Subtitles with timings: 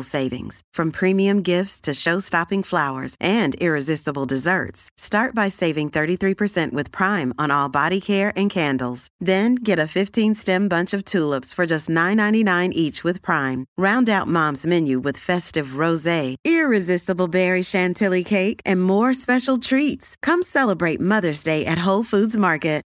[0.00, 0.62] savings.
[0.72, 4.88] From premium gifts to show-stopping flowers and irresistible desserts.
[4.96, 9.08] Start by saving 33% with Prime on all body care and candles.
[9.20, 13.66] Then get a 15-stem bunch of tulips for just $9.99 each with Prime.
[13.76, 20.16] Round out Mom's menu with festive rosé, irresistible berry chantilly cake, and more special treats.
[20.22, 22.80] Come celebrate Mother's Day at Whole Foods Market.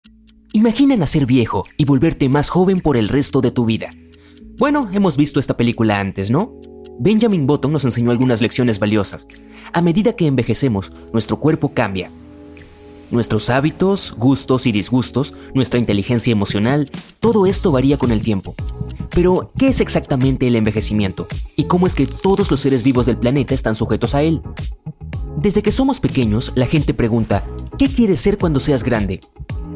[0.56, 3.90] Imagina nacer viejo y volverte más joven por el resto de tu vida.
[4.56, 6.60] Bueno, hemos visto esta película antes, ¿no?
[6.98, 9.26] Benjamin Button nos enseñó algunas lecciones valiosas.
[9.72, 12.10] A medida que envejecemos, nuestro cuerpo cambia.
[13.10, 18.54] Nuestros hábitos, gustos y disgustos, nuestra inteligencia emocional, todo esto varía con el tiempo.
[19.10, 21.26] Pero, ¿qué es exactamente el envejecimiento?
[21.56, 24.40] ¿Y cómo es que todos los seres vivos del planeta están sujetos a él?
[25.36, 27.44] Desde que somos pequeños, la gente pregunta,
[27.78, 29.20] ¿qué quieres ser cuando seas grande?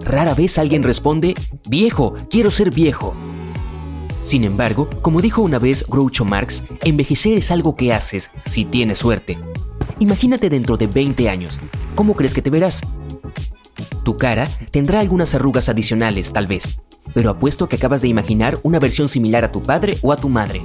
[0.05, 1.35] Rara vez alguien responde,
[1.69, 3.15] viejo, quiero ser viejo.
[4.29, 8.99] Sin embargo, como dijo una vez Groucho Marx, envejecer es algo que haces si tienes
[8.99, 9.39] suerte.
[10.01, 11.59] Imagínate dentro de 20 años.
[11.95, 12.83] ¿Cómo crees que te verás?
[14.05, 16.79] Tu cara tendrá algunas arrugas adicionales, tal vez,
[17.15, 20.29] pero apuesto que acabas de imaginar una versión similar a tu padre o a tu
[20.29, 20.61] madre.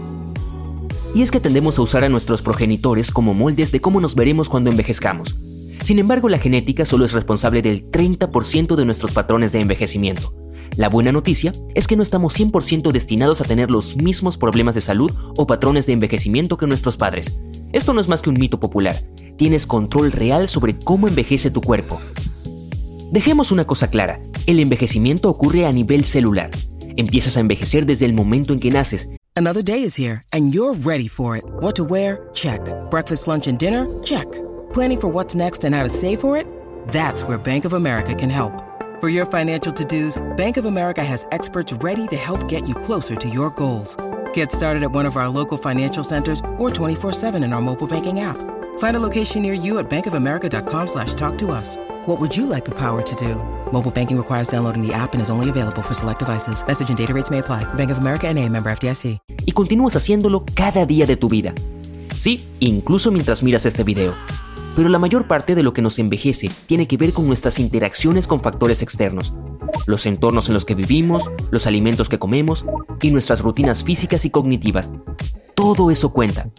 [1.16, 4.50] Y es que tendemos a usar a nuestros progenitores como moldes de cómo nos veremos
[4.50, 5.38] cuando envejezcamos.
[5.86, 10.43] Sin embargo, la genética solo es responsable del 30% de nuestros patrones de envejecimiento.
[10.76, 14.82] La buena noticia es que no estamos 100% destinados a tener los mismos problemas de
[14.82, 17.34] salud o patrones de envejecimiento que nuestros padres.
[17.72, 18.96] Esto no es más que un mito popular.
[19.38, 22.00] Tienes control real sobre cómo envejece tu cuerpo.
[23.12, 26.50] Dejemos una cosa clara, el envejecimiento ocurre a nivel celular.
[26.96, 29.08] Empiezas a envejecer desde el momento en que naces.
[29.36, 31.44] Another day is here and you're ready for it.
[31.60, 32.30] What to wear?
[32.34, 32.62] Check.
[32.90, 33.88] Breakfast, lunch and dinner?
[34.04, 34.28] Check.
[34.74, 36.48] Planning for what's next and how to save for it?
[36.92, 38.63] That's where Bank of America can help.
[39.04, 43.16] For your financial to-dos, Bank of America has experts ready to help get you closer
[43.18, 43.98] to your goals.
[44.32, 48.22] Get started at one of our local financial centers or 24-7 in our mobile banking
[48.22, 48.38] app.
[48.80, 51.76] Find a location near you at bankofamerica.com slash talk to us.
[52.08, 53.36] What would you like the power to do?
[53.74, 56.66] Mobile banking requires downloading the app and is only available for select devices.
[56.66, 57.66] Message and data rates may apply.
[57.74, 59.20] Bank of America and a member FDIC.
[59.46, 61.54] Y continúas haciéndolo cada día de tu vida.
[62.18, 64.14] Sí, incluso mientras miras este video.
[64.76, 68.26] Pero la mayor parte de lo que nos envejece tiene que ver con nuestras interacciones
[68.26, 69.34] con factores externos.
[69.86, 72.66] Los entornos en los que vivimos, los alimentos que comemos
[73.02, 74.92] y nuestras rutinas físicas y cognitivas.
[75.54, 76.50] Todo eso cuenta.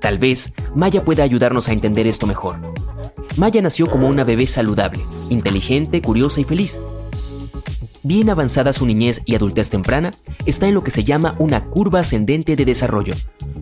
[0.00, 2.56] Tal vez Maya pueda ayudarnos a entender esto mejor.
[3.36, 5.00] Maya nació como una bebé saludable,
[5.30, 6.80] inteligente, curiosa y feliz.
[8.02, 10.12] Bien avanzada su niñez y adultez temprana,
[10.46, 13.14] está en lo que se llama una curva ascendente de desarrollo.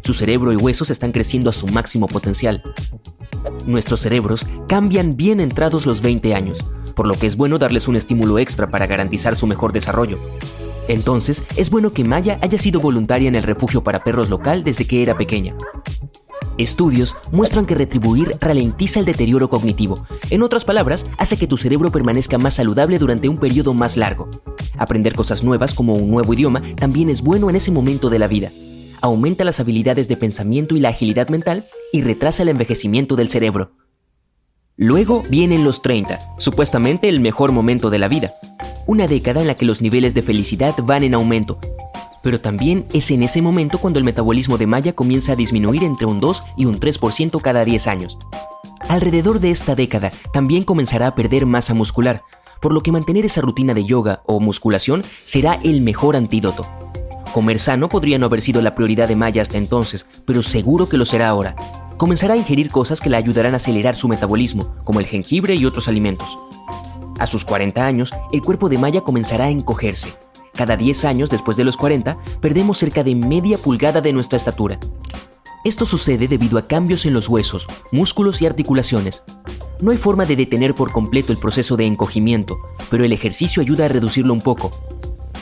[0.02, 2.62] Su cerebro y huesos están creciendo a su máximo potencial.
[3.66, 7.96] Nuestros cerebros cambian bien entrados los 20 años, por lo que es bueno darles un
[7.96, 10.18] estímulo extra para garantizar su mejor desarrollo.
[10.88, 14.86] Entonces, es bueno que Maya haya sido voluntaria en el refugio para perros local desde
[14.86, 15.56] que era pequeña.
[16.58, 20.06] Estudios muestran que retribuir ralentiza el deterioro cognitivo.
[20.30, 24.30] En otras palabras, hace que tu cerebro permanezca más saludable durante un periodo más largo.
[24.78, 28.28] Aprender cosas nuevas como un nuevo idioma también es bueno en ese momento de la
[28.28, 28.50] vida.
[29.06, 31.62] Aumenta las habilidades de pensamiento y la agilidad mental
[31.92, 33.70] y retrasa el envejecimiento del cerebro.
[34.74, 38.34] Luego vienen los 30, supuestamente el mejor momento de la vida.
[38.84, 41.60] Una década en la que los niveles de felicidad van en aumento,
[42.24, 46.08] pero también es en ese momento cuando el metabolismo de Maya comienza a disminuir entre
[46.08, 48.18] un 2 y un 3% cada 10 años.
[48.88, 52.24] Alrededor de esta década también comenzará a perder masa muscular,
[52.60, 56.66] por lo que mantener esa rutina de yoga o musculación será el mejor antídoto.
[57.32, 60.96] Comer sano podría no haber sido la prioridad de Maya hasta entonces, pero seguro que
[60.96, 61.54] lo será ahora.
[61.96, 65.64] Comenzará a ingerir cosas que la ayudarán a acelerar su metabolismo, como el jengibre y
[65.64, 66.38] otros alimentos.
[67.18, 70.08] A sus 40 años, el cuerpo de Maya comenzará a encogerse,
[70.56, 74.80] cada 10 años después de los 40, perdemos cerca de media pulgada de nuestra estatura.
[75.64, 79.22] Esto sucede debido a cambios en los huesos, músculos y articulaciones.
[79.80, 82.56] No hay forma de detener por completo el proceso de encogimiento,
[82.90, 84.70] pero el ejercicio ayuda a reducirlo un poco.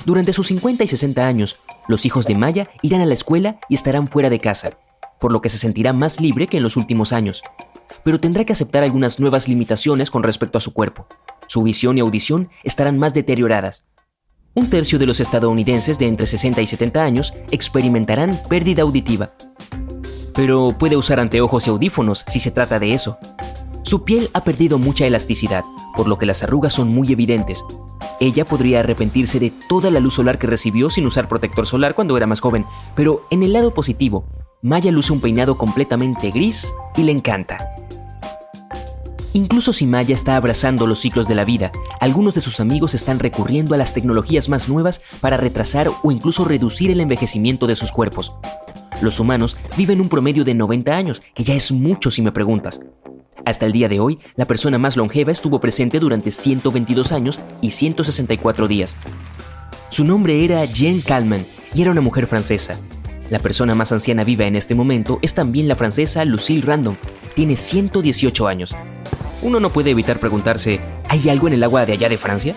[0.05, 1.59] Durante sus 50 y 60 años,
[1.89, 4.79] los hijos de Maya irán a la escuela y estarán fuera de casa,
[5.21, 7.43] por lo que se sentirá más libre que en los últimos años.
[8.05, 11.07] Pero tendrá que aceptar algunas nuevas limitaciones con respecto a su cuerpo.
[11.47, 13.85] Su visión y audición estarán más deterioradas.
[14.55, 19.33] Un tercio de los estadounidenses de entre 60 y 70 años experimentarán pérdida auditiva.
[20.35, 23.19] Pero puede usar anteojos y audífonos si se trata de eso.
[23.85, 25.63] Su piel ha perdido mucha elasticidad,
[25.95, 27.63] por lo que las arrugas son muy evidentes.
[28.19, 32.17] Ella podría arrepentirse de toda la luz solar que recibió sin usar protector solar cuando
[32.17, 32.65] era más joven,
[32.97, 34.25] pero en el lado positivo,
[34.63, 37.59] Maya luce un peinado completamente gris y le encanta.
[39.35, 41.71] Incluso si Maya está abrazando los ciclos de la vida,
[42.01, 46.47] algunos de sus amigos están recurriendo a las tecnologías más nuevas para retrasar o incluso
[46.47, 48.33] reducir el envejecimiento de sus cuerpos.
[49.03, 52.81] Los humanos viven un promedio de 90 años, que ya es mucho si me preguntas.
[53.45, 57.71] Hasta el día de hoy, la persona más longeva estuvo presente durante 122 años y
[57.71, 58.97] 164 días.
[59.91, 62.79] Su nombre era Jean Calment y era una mujer francesa.
[63.31, 66.97] La persona más anciana viva en este momento es también la francesa Lucille Random.
[67.35, 68.75] Tiene 118 años
[69.45, 72.57] uno no puede evitar preguntarse, ¿hay algo en el agua de allá de Francia?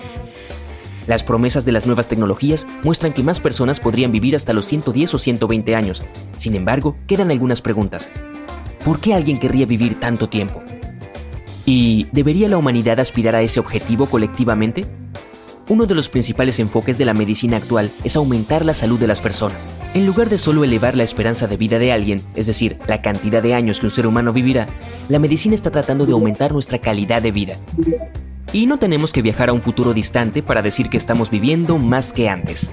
[1.06, 5.14] Las promesas de las nuevas tecnologías muestran que más personas podrían vivir hasta los 110
[5.14, 6.04] o 120 años.
[6.38, 8.10] Sin embargo, quedan algunas preguntas.
[8.84, 10.62] ¿Por qué alguien querría vivir tanto tiempo?
[11.66, 14.86] ¿Y debería la humanidad aspirar a ese objetivo colectivamente?
[15.70, 19.20] Uno de los principales enfoques de la medicina actual es aumentar la salud de las
[19.20, 19.68] personas.
[19.94, 23.44] En lugar de solo elevar la esperanza de vida de alguien, es decir, la cantidad
[23.44, 24.68] de años que un ser humano vivirá,
[25.10, 27.58] la medicina está tratando de aumentar nuestra calidad de vida.
[28.54, 32.14] Y no tenemos que viajar a un futuro distante para decir que estamos viviendo más
[32.14, 32.72] que antes.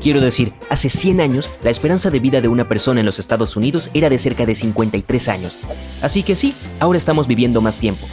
[0.00, 3.56] Quiero decir, hace 100 años, la esperanza de vida de una persona en los Estados
[3.56, 5.58] Unidos era de cerca de 53 años.
[6.02, 8.06] Así que sí, ahora estamos viviendo más tiempo.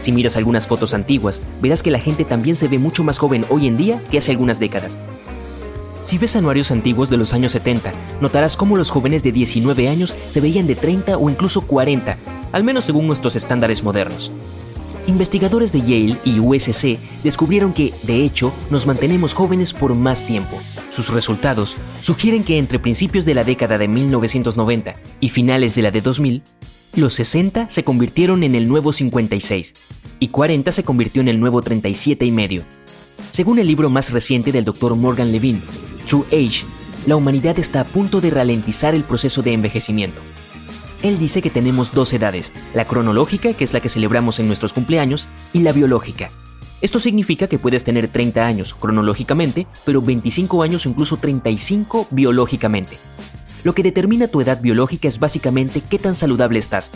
[0.00, 3.44] Si miras algunas fotos antiguas, verás que la gente también se ve mucho más joven
[3.50, 4.96] hoy en día que hace algunas décadas.
[6.02, 7.92] Si ves anuarios antiguos de los años 70,
[8.22, 12.16] notarás cómo los jóvenes de 19 años se veían de 30 o incluso 40,
[12.52, 14.32] al menos según nuestros estándares modernos.
[15.06, 20.58] Investigadores de Yale y USC descubrieron que, de hecho, nos mantenemos jóvenes por más tiempo.
[20.98, 25.92] Sus resultados sugieren que entre principios de la década de 1990 y finales de la
[25.92, 26.42] de 2000,
[26.96, 29.74] los 60 se convirtieron en el nuevo 56
[30.18, 32.64] y 40 se convirtió en el nuevo 37 y medio.
[33.30, 34.96] Según el libro más reciente del Dr.
[34.96, 35.60] Morgan Levine,
[36.08, 36.64] True Age,
[37.06, 40.20] la humanidad está a punto de ralentizar el proceso de envejecimiento.
[41.04, 44.72] Él dice que tenemos dos edades, la cronológica, que es la que celebramos en nuestros
[44.72, 46.28] cumpleaños, y la biológica.
[46.80, 52.96] Esto significa que puedes tener 30 años cronológicamente, pero 25 años o incluso 35 biológicamente.
[53.64, 56.92] Lo que determina tu edad biológica es básicamente qué tan saludable estás,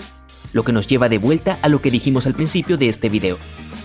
[0.52, 3.37] lo que nos lleva de vuelta a lo que dijimos al principio de este video.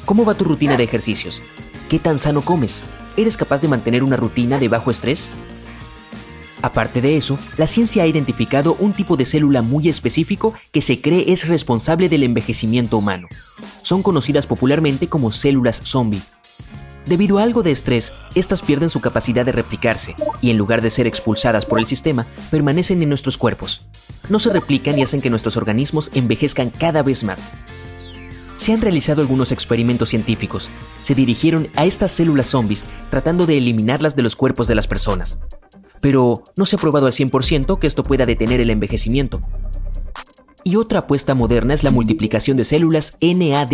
[0.05, 1.41] ¿Cómo va tu rutina de ejercicios?
[1.89, 2.83] ¿Qué tan sano comes?
[3.17, 5.31] ¿Eres capaz de mantener una rutina de bajo estrés?
[6.61, 11.01] Aparte de eso, la ciencia ha identificado un tipo de célula muy específico que se
[11.01, 13.27] cree es responsable del envejecimiento humano.
[13.87, 16.21] Son conocidas popularmente como células zombie
[17.05, 20.89] Debido a algo de estrés, estas pierden su capacidad de replicarse y en lugar de
[20.89, 23.87] ser expulsadas por el sistema, permanecen en nuestros cuerpos.
[24.27, 27.39] No se replican y hacen que nuestros organismos envejezcan cada vez más.
[28.57, 30.67] Se han realizado algunos experimentos científicos.
[31.01, 35.39] Se dirigieron a estas células zombies tratando de eliminarlas de los cuerpos de las personas.
[36.01, 39.39] Pero no se ha probado al 100% que esto pueda detener el envejecimiento.
[40.67, 43.71] Y otra apuesta moderna es la multiplicación de células NAD+,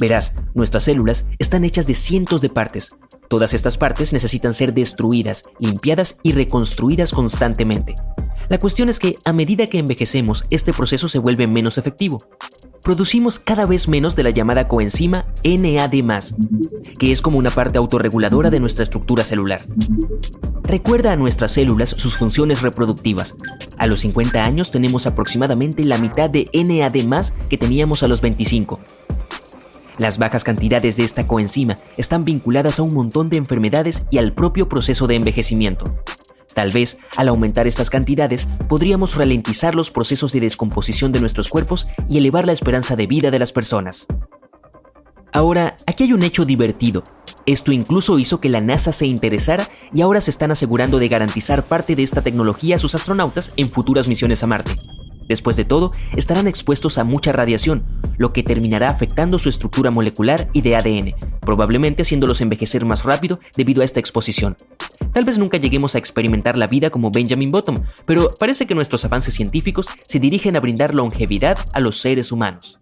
[0.00, 2.96] Verás, nuestras células están hechas de cientos de partes.
[3.28, 7.94] Todas estas partes necesitan ser destruidas, limpiadas y reconstruidas constantemente.
[8.48, 12.18] La cuestión es que a medida que envejecemos, este proceso se vuelve menos efectivo.
[12.82, 15.92] Producimos cada vez menos de la llamada coenzima NAD+,
[16.98, 19.62] que es como una parte autorreguladora de nuestra estructura celular.
[20.64, 23.36] Recuerda a nuestras células sus funciones reproductivas.
[23.82, 28.78] A los 50 años tenemos aproximadamente la mitad de NAD+, que teníamos a los 25
[29.98, 34.32] las bajas cantidades de esta coenzima están vinculadas a un montón de enfermedades y al
[34.32, 35.84] propio proceso de envejecimiento.
[36.54, 41.88] Tal vez, al aumentar estas cantidades, podríamos ralentizar los procesos de descomposición de nuestros cuerpos
[42.08, 44.06] y elevar la esperanza de vida de las personas.
[45.32, 47.02] Ahora, aquí hay un hecho divertido.
[47.46, 51.62] Esto incluso hizo que la NASA se interesara y ahora se están asegurando de garantizar
[51.62, 54.72] parte de esta tecnología a sus astronautas en futuras misiones a Marte.
[55.28, 57.84] Después de todo, estarán expuestos a mucha radiación,
[58.18, 63.40] lo que terminará afectando su estructura molecular y de ADN, probablemente haciéndolos envejecer más rápido
[63.56, 64.56] debido a esta exposición.
[65.14, 69.04] Tal vez nunca lleguemos a experimentar la vida como Benjamin Bottom, pero parece que nuestros
[69.06, 72.78] avances científicos se dirigen a brindar longevidad a los seres humanos.